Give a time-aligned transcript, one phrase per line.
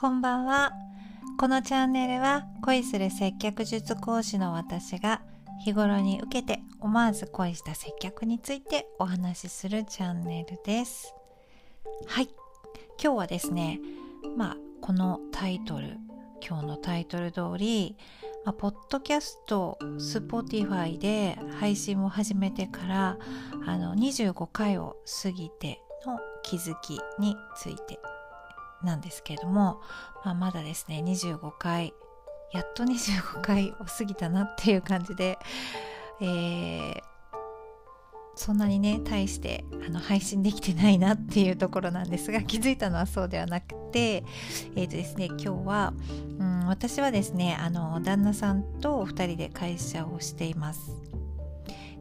[0.00, 0.72] こんばんは。
[1.38, 5.20] このチャンネルは恋する接客術講師の私が
[5.62, 11.14] 日頃に受けて思わず恋した接客についてお話しするチャンネルです。
[12.06, 12.30] はい。
[12.98, 13.78] 今日はですね、
[14.38, 15.98] まあ、このタイトル、
[16.42, 17.98] 今日のタイトル通り、
[18.46, 23.18] まあ、ポッドキャスト、スポティファイで配信を始めてから
[23.66, 27.98] あの25回を過ぎての気づきについて
[28.82, 29.80] なんですけれども、
[30.24, 31.94] まあ、まだですね25回
[32.52, 35.38] やっと25回を過ぎたなっていう感じで、
[36.20, 37.00] えー、
[38.34, 44.24] そんなにね大してあの配信できてないなっていうところなんですが気づいたのはそうではなくて
[44.74, 45.92] えっ、ー、とですね今日は、
[46.38, 51.09] うん、私はですねあの旦那さんと2人で会社をしています。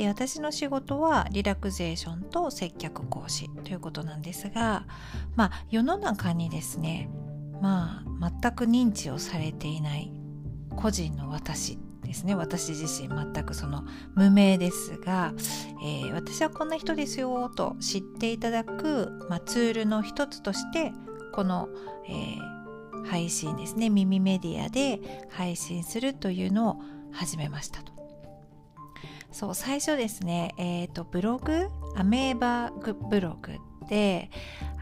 [0.00, 4.86] で私の仕事はリラクゼーションと接客講師ということなんですが、
[5.36, 7.10] まあ、世の中にですね、
[7.60, 10.10] まあ、全く認知をされていない
[10.74, 13.84] 個人の私ですね私自身全くその
[14.14, 15.34] 無名ですが、
[15.84, 20.94] えー、私はこんな人ですよと知っていただく、まあ、ツールの一つとして
[21.32, 21.68] この、
[22.08, 26.76] えー、配信ですね耳メディアで配信するというのを
[27.12, 27.99] 始めましたと。
[29.32, 32.72] そう最初ですねえっ、ー、とブログアメーバ
[33.10, 34.30] ブログで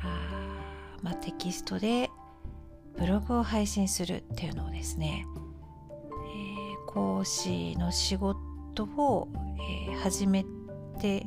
[0.03, 2.11] あ、まあ、テキストで
[2.99, 9.29] ブログを配信するっていうのをですね、えー、講師の仕事を、
[9.89, 10.45] えー、始め
[11.01, 11.27] て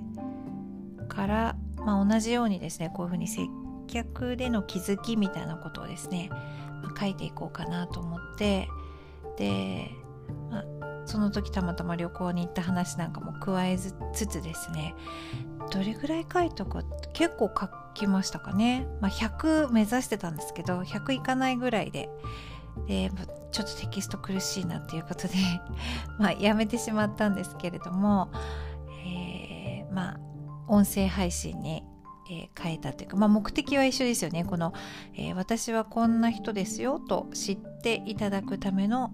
[1.08, 3.47] から、まあ、同じようにですねこういうふうに接
[3.88, 6.30] 客での気づきみたいなことをですね、
[6.81, 8.67] まあ、書いていこうかなと思って
[9.38, 9.92] で、
[10.49, 10.81] まあ、
[11.12, 13.94] その時たまたま旅行に行った話なんかも加えつ
[14.26, 14.95] つですね。
[15.70, 22.09] どれぐらい書いとく結構書きましたかね、まあ、100目指してたんですけど100いかないぐらいで。
[22.88, 23.12] で
[23.52, 25.33] ちょっとテキスト苦しいなっていうことで。
[26.17, 28.32] まあやめてしまったんですけれども、
[29.05, 30.20] えー、まあ
[30.70, 31.83] 音声配信に、
[32.32, 34.45] えー、変えたというか、まあ、目的は一緒ですよね。
[34.45, 34.72] この、
[35.14, 39.11] えー、私はこんな人ですよと知っていただくための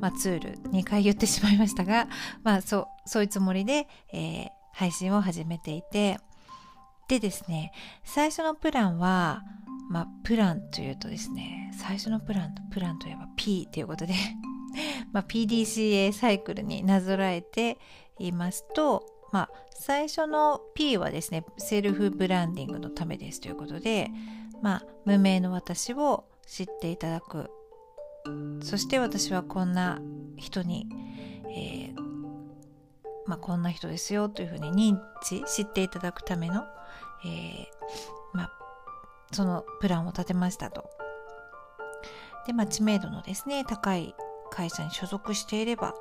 [0.00, 2.08] まあ、ツール2回言ってしまいましたが、
[2.42, 6.18] まあ、そうそういうつもりで、えー、配信を始めていて
[7.08, 7.72] でですね
[8.04, 9.42] 最初のプランは、
[9.90, 14.14] まあ、プランというとですね最初のプランとプランといえば P ということで
[15.12, 17.78] まあ、PDCA サイクルになぞらえて
[18.20, 24.10] いますと、まあ、最初の P はですねセルフブランディングのためですということで、
[24.62, 27.50] まあ、無名の私を知っていただく
[28.62, 30.00] そして私はこんな
[30.36, 30.86] 人に、
[31.48, 32.00] えー、
[33.26, 36.64] まあ、こんな人ですよというふうに認知知っていただくための、
[37.24, 37.66] えー、
[38.32, 38.52] まあ、
[39.32, 40.90] そのプランを立てましたと。
[42.46, 44.14] で、まあ、知名度のですね高い
[44.50, 45.94] 会社に所属していれば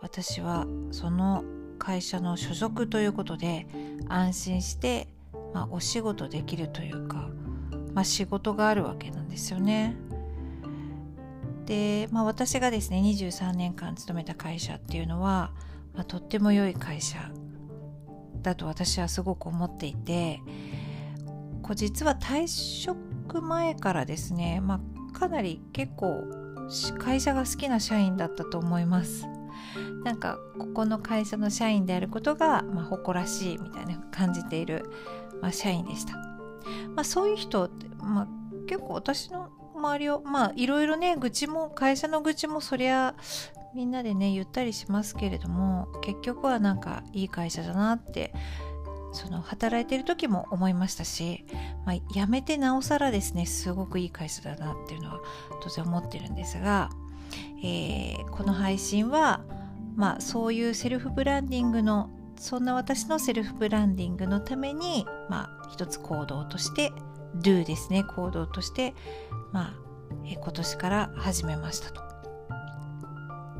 [0.00, 1.44] 私はその
[1.78, 3.66] 会社の所属ということで
[4.08, 5.08] 安心して、
[5.52, 7.28] まあ、お仕事できるというか、
[7.92, 9.96] まあ、仕事があるわけなんですよね。
[11.68, 15.52] で、まあ、私がですね23年間勤めた会社っていうのは、
[15.94, 17.18] まあ、とっても良い会社
[18.40, 20.40] だと私はすごく思っていて
[21.62, 24.80] こう実は退職前からですね、ま
[25.12, 26.24] あ、かなり結構
[26.98, 29.26] 会社が好きな社員だったと思います。
[30.04, 34.84] なんかここの会社の社員であることが、まあ、誇らしいみたいな感じている、
[35.42, 36.14] まあ、社員でした。
[36.94, 38.28] まあ、そういう人って、まあ、
[38.66, 43.14] 結構私の周りをまあいろいろね愚痴も会社の愚痴もそりゃ
[43.74, 48.32] みんなでね言ったりしますけれども結局はなんかいい会社だなって
[49.12, 51.44] その働いてる時も思いましたし、
[51.86, 55.20] まあ、辞めてなおさらですねすごくいい会社だなっていうのは
[55.62, 56.90] 当然思ってるんですが、
[57.62, 59.40] えー、この配信は、
[59.96, 66.92] まあ、そういうセルフブランディングのそんな私のセルフブランディングのために、まあ、一つ行動として
[67.36, 68.04] do ですね。
[68.04, 68.94] 行動として
[69.52, 69.74] まあ、
[70.26, 72.02] え今年から始めましたと。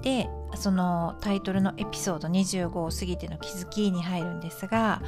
[0.02, 5.02] でそのタイトルのエピソード25を過ぎての気づきに入るんですが、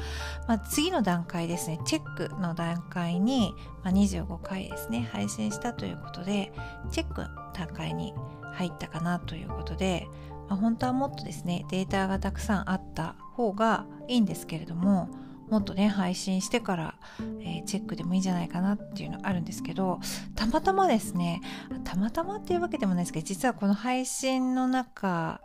[0.47, 1.79] まあ、次の段階ですね。
[1.85, 5.09] チェックの段階に、まあ、25回ですね。
[5.11, 6.51] 配信したということで
[6.91, 8.13] チェックの段階に
[8.53, 10.07] 入ったかなということで、
[10.49, 15.09] まあ、本当はもっとですねデータがたくさんあった方がいいんですけれども
[15.51, 16.95] もっとね配信してから、
[17.41, 19.99] えー、チェックでもいいんじゃないかなっていうのあるんですけど
[20.33, 21.41] たまたまですね
[21.83, 25.41] たまたまっていうわけでもないですけど実はこの配信の中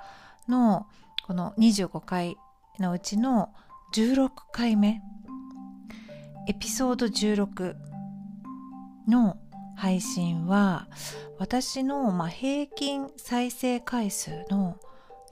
[0.48, 0.86] の
[1.26, 2.36] この25回
[2.78, 3.52] のうちの
[3.94, 5.02] 16回目
[6.48, 7.74] エピソード16
[9.08, 9.36] の
[9.76, 10.86] 配信は
[11.40, 14.78] 私のま平均再生回数の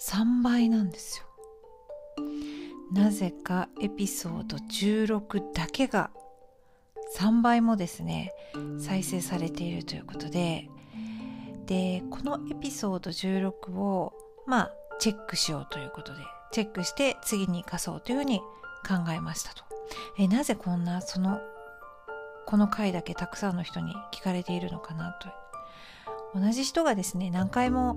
[0.00, 1.33] 3倍なんですよ。
[2.94, 6.10] なぜかエピソード16だけが
[7.18, 8.32] 3倍もですね
[8.78, 10.70] 再生されているということで。
[11.66, 14.12] でこのエピソード16を
[14.46, 16.20] まあチェックしようということで
[16.52, 18.40] チェックして次に生かそうというふうに
[18.86, 19.64] 考えましたと。
[20.18, 21.40] えなぜこんなその
[22.44, 25.28] この回だけたくさんの人に聞かれているのかなと。
[26.38, 27.96] 同じ人がですね何回も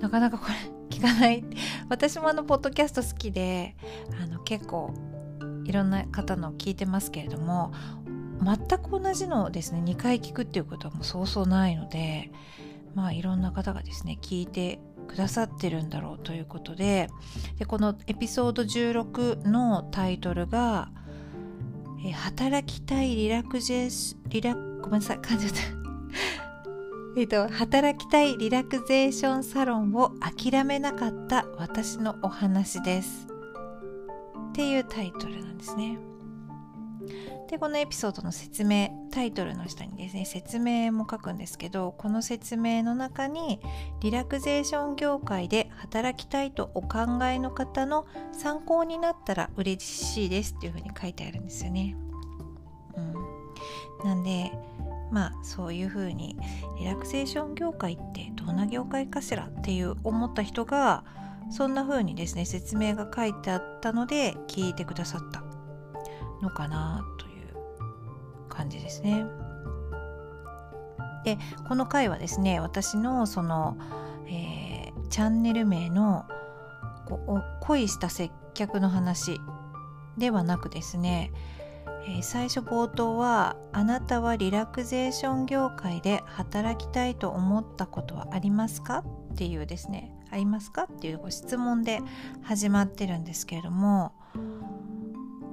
[0.00, 0.54] なかなかこれ
[1.02, 1.44] かない。
[1.88, 3.76] 私もあのポッドキャスト好きで
[4.22, 4.94] あの結構
[5.64, 7.72] いろんな方の聞いてますけれども
[8.42, 12.32] 全く同じのをですね2回聞くっていうことはもうそうそうないので
[12.94, 17.08] まあいろんな方がですね聞いてくださってるんだろうということで
[17.58, 20.90] でこのエピソード16のタイトルが
[22.10, 26.41] 「働きたいリラクゼーシリラごめんなさい噛んじゃった。
[27.14, 33.28] えっと働きたいリラクゼーションサロンを諦めなかった私のお話です
[34.50, 35.98] っていうタイトルなんですね。
[37.50, 43.60] でこのエピソードの説明タイトルの下にですね説明も書くんですけどこの説明の中に
[44.00, 51.94] リラクゼーション業界で働きたいとお考えの方の参考になったら嬉しいですっていうふうに書いてあるんですよね。
[52.96, 53.14] うん、
[54.02, 54.50] なんで
[55.12, 56.36] まあそういうふうに
[56.78, 61.04] リラクゼーション業界ってどんな業界かしらっていう思った人が
[61.50, 65.44] そんな風にですね説明が書いてあったので聞いてくださった
[66.42, 69.24] のかなという感じですね。
[71.24, 71.38] で
[71.68, 73.76] この回はですね私のその、
[74.26, 76.24] えー、チャンネル名の
[77.06, 79.40] こ恋した接客の話
[80.16, 81.32] ではなくですね、
[82.04, 92.00] えー、最初冒頭は「あなたはリラクゼーション業界で働きたいと思ったことはありますか?」っていうですね「ありますか?」っていうご質問で
[92.42, 94.12] 始まってるんですけれども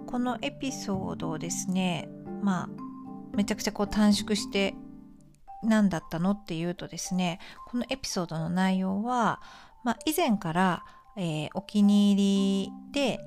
[0.07, 2.09] このエピソードをですね
[2.41, 2.69] まあ
[3.35, 4.75] めちゃくちゃこう短縮して
[5.61, 9.41] 何だったのっていうとですねこのエピソードの内容は、
[9.83, 10.83] まあ、以前から、
[11.15, 13.19] えー、お気に入りで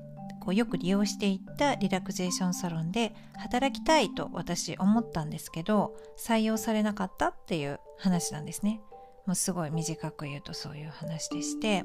[0.43, 8.81] こうよく利用していったリラクゼーションサロンで働きたいと私思ったんですけど採用されなかったっていう話なんですね。
[9.25, 11.83] もうすごい短く言うとそういう話でして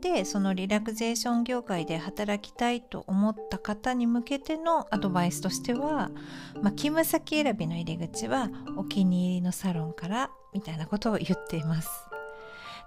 [0.00, 6.10] でそのリラクゼーション業界で働きたいと思った方に向けてのアドバイスとしては、
[6.60, 12.09] まあ、勤務先選びの入り口はお気に入りのサロンからみたいなことを言っています。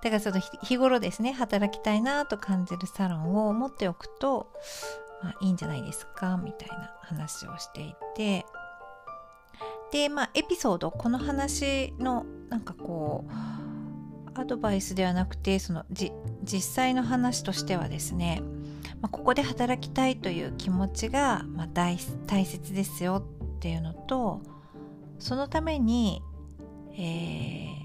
[0.03, 4.51] だからその日頃ですね働きたいなと感じるサロンを持っておくと、
[5.23, 8.45] まあ、いいんじゃないですかみたいな話をしていて。
[9.93, 13.31] でまあエピソードこの話のなんかこう
[14.33, 18.41] アドバイスではなくてその実際の話としてはですね、
[19.01, 23.23] まあ、ここで働きたいという気持ちが、まあ、大大切ですよ
[23.57, 24.41] っていうのと
[25.19, 26.23] そのために、
[26.97, 27.82] えー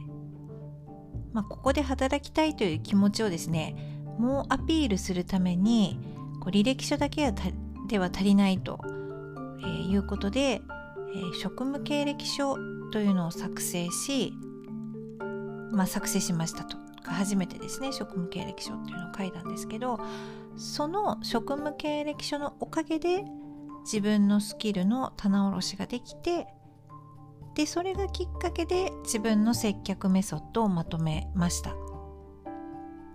[1.32, 3.76] まあ、ここで働きたいという気持ちをですね
[4.18, 5.98] もうアピールするために
[6.40, 7.32] こう履歴書だけ
[7.88, 12.56] では足りないと、えー、いうことで、えー、職務経歴書
[12.90, 14.32] というのを作成し
[15.70, 16.76] まあ、作成しましたと。
[17.04, 19.98] 初めてですね職務経歴書っていうのを書いたんですけど
[20.56, 23.24] その職務経歴書のおかげで
[23.84, 26.48] 自分のスキルの棚卸しができて
[27.58, 31.72] でそれがきっかけで自分の接客メソッドをまとめました。
[31.72, 31.74] っ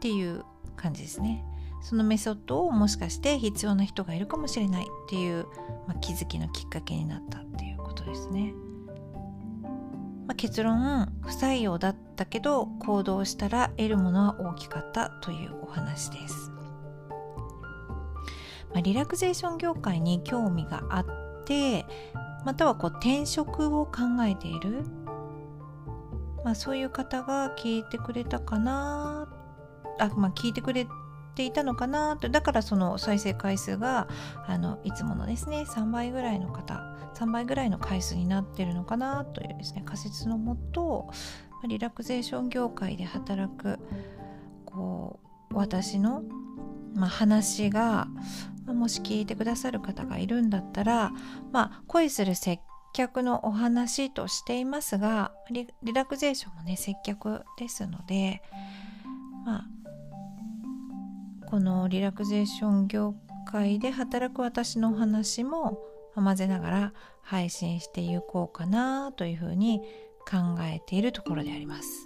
[0.01, 0.43] ていう
[0.75, 1.45] 感じですね。
[1.81, 4.83] そのメソッドをもしかして必要な人がいるかもしれない。
[4.83, 5.45] っていう、
[5.88, 8.53] まあ、気づきのきっかけになったっていうことですね。
[10.27, 16.50] まあ、結論不採用だったけど行動したら得るものは大きかったというお話です、
[18.73, 21.05] まあ、リラクゼーション業界に興味があっ
[21.43, 21.85] て
[22.45, 24.83] またはこう転職を考えている、
[26.43, 29.27] まあ、そういう方が聞いてくれたかな。
[30.00, 30.88] あ、まあ、聞いてくれ
[31.35, 32.29] ていたのかなと。
[32.29, 34.07] だからその再生回数が
[34.47, 36.93] あのいつものですね3倍ぐらいの方。
[37.15, 41.09] 3倍ぐらいの回数になってるのかなというですね仮説のもと
[41.67, 43.77] リラクゼーション業界で働く
[44.65, 45.19] こ
[45.51, 46.23] う私の、
[46.93, 48.07] まあ、話が
[48.67, 51.12] もし聞いてくださる方がいるんだったら、
[51.51, 52.59] まあ、恋する接
[52.93, 58.41] 客のお話としていますがリラクゼーションもね接客ですので、
[59.45, 59.65] まあ、
[61.50, 65.79] このリラクゼーション業界で働く私のお話も
[66.15, 69.79] 混ぜながら配信していこうかなというふうに
[70.29, 72.05] 考えているところであります。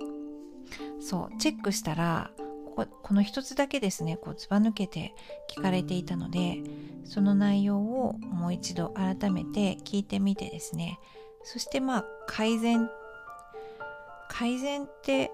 [1.00, 2.32] そうチェックしたら
[2.77, 5.15] ここの一つだけですねこうずば抜けて
[5.50, 6.62] 聞かれていたので
[7.05, 11.00] その内容をもう一度改めて聞いてみてですね。
[11.43, 12.88] そしてまあ改善
[14.29, 15.31] 改善って、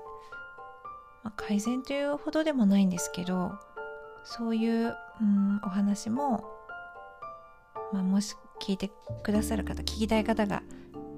[1.23, 3.51] まあ、改善というほどでもないんですけど
[4.23, 6.45] そういう、うん、お話も、
[7.91, 8.89] まあ、もし聞いて
[9.23, 10.63] くださる方聞きたい方が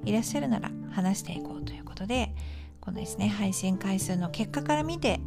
[0.05, 2.34] いらっしゃるなら話していこうということで
[2.82, 5.20] このですね配信回数の結果から見て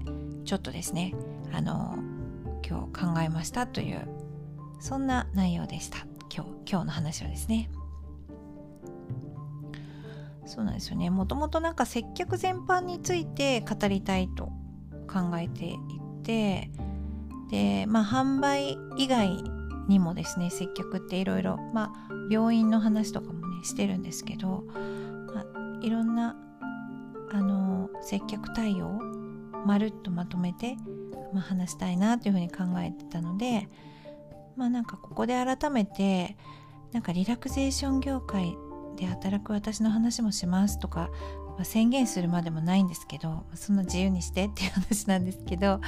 [0.49, 1.15] ちょっとですね
[1.53, 1.99] あの
[2.67, 4.09] 今日考えましたという
[4.81, 6.07] そんな内容でした。
[6.35, 7.69] 今日今日の話はですね。
[10.47, 11.11] そうなんですよね。
[11.11, 14.47] もともとなんか接客全般について語りたいと
[15.07, 15.79] 考えてい
[16.23, 16.71] て
[17.51, 19.29] でまあ販売以外
[19.87, 24.65] にもですね接客っていろいろまあ病院の話とかもねしてるんですけど、
[25.35, 26.39] まあ、いろんな
[27.33, 29.18] あの接客対応
[29.69, 30.77] まるっとまとめて、
[31.35, 33.69] まあ、話したいなというふうに考えてたので
[34.57, 36.39] まあなんかここで改めて
[36.93, 38.57] なんかリラクゼーション業界
[38.97, 41.11] で働く私の話もしますとか、
[41.49, 45.83] まあ、宣言するまでもないんですけどそんな自由にしてっていう話なんですけど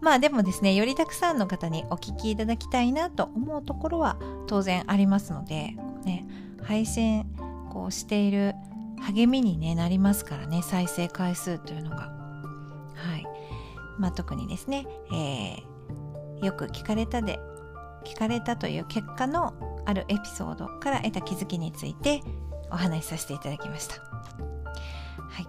[0.00, 5.76] まあでもですねよりたくさんの方にお聞きいただきたいなと思うところは当然ありますので、
[6.06, 6.26] ね、
[6.62, 7.26] 配信
[7.70, 8.54] こうしている
[9.02, 12.21] 励みに、ね、なりますからね再生回数というのが。
[13.98, 17.38] まあ、特にですね、えー、よく聞かれたで
[18.04, 22.22] 聞かれたという結果のあるエピソードから得た気づきについて
[22.70, 23.94] お話しさせていただきました。
[23.96, 24.00] は
[25.40, 25.44] い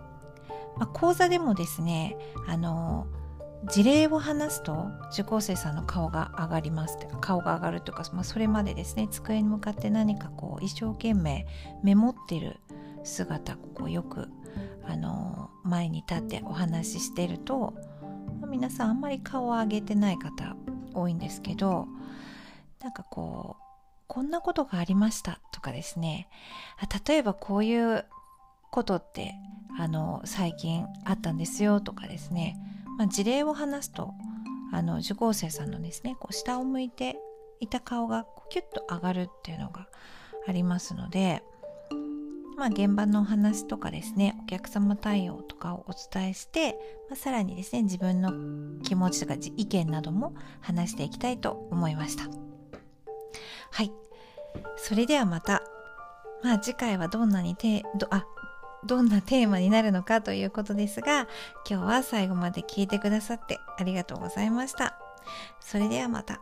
[0.77, 3.07] まあ、講座でもですねあの
[3.65, 11.47] 事例を話すと受講生さんの顔が上がります顔が上がるとか、まあ、それまでですね机に向かって何かこう一生懸命
[11.81, 12.59] メモってる
[13.03, 14.27] 姿こうよく
[14.85, 17.73] あの前に立ってお話ししてると、
[18.43, 20.57] まあ、皆さんあんまり顔を上げてない方
[20.93, 21.87] 多いんですけど
[22.81, 23.63] なんかこう
[24.07, 26.27] こんなことがありましたとかですね。
[27.07, 28.05] 例えばこういう
[28.69, 29.33] ことって
[29.79, 32.57] あの最近あったんですよとかですね、
[32.97, 34.13] まあ、事例を話すと
[34.73, 37.15] あの受講生さんのですねこう下を向いて
[37.61, 39.87] いた顔がキュッと上がるっていうのが
[40.47, 41.43] ありますので
[42.57, 46.73] まあ、現場のお話とかですねお客様対応とかをお伝えして、
[47.09, 52.25] まあ、さらにですね自分の気持ちとか意見なども話していきたいと思いました。
[53.71, 53.91] はい。
[54.77, 55.63] それではまた
[56.43, 58.25] まあ次回はどんなにてどあ
[58.85, 61.27] どんなテーマになるのかということですが
[61.67, 64.99] 今日は最後まで聞いてくださってありがとうございました。
[65.59, 66.41] それではまた。